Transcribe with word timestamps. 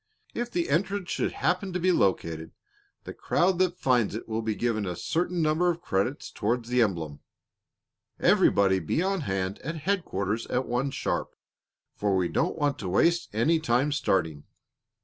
If 0.33 0.49
the 0.49 0.67
entrance 0.71 1.11
should 1.11 1.31
happen 1.33 1.73
to 1.73 1.79
be 1.79 1.91
located, 1.91 2.53
the 3.03 3.13
crowd 3.13 3.59
that 3.59 3.77
finds 3.77 4.15
it 4.15 4.27
will 4.27 4.41
be 4.41 4.55
given 4.55 4.83
a 4.87 4.95
certain 4.95 5.43
number 5.43 5.69
of 5.69 5.83
credits 5.83 6.31
toward 6.31 6.65
the 6.65 6.81
emblem. 6.81 7.19
Everybody 8.19 8.79
be 8.79 9.03
on 9.03 9.21
hand 9.21 9.59
at 9.59 9.75
headquarters 9.81 10.47
at 10.47 10.65
one 10.65 10.89
sharp, 10.89 11.35
for 11.93 12.15
we 12.15 12.29
don't 12.29 12.57
want 12.57 12.79
to 12.79 12.89
waste 12.89 13.29
any 13.31 13.59
time 13.59 13.91
starting." 13.91 14.45